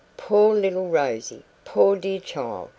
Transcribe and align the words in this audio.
"Poor 0.17 0.55
little 0.55 0.87
Rosie! 0.87 1.43
Poor 1.63 1.95
dear 1.95 2.19
child! 2.19 2.69